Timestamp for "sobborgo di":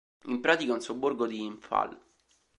0.81-1.43